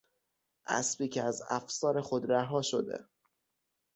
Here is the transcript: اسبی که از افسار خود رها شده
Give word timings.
اسبی 0.67 1.07
که 1.09 1.23
از 1.23 1.41
افسار 1.49 2.01
خود 2.01 2.31
رها 2.31 2.61
شده 2.61 3.07